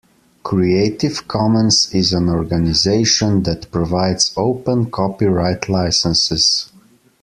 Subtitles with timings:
[0.41, 6.71] Creative Commons is an organisation that provides open copyright licences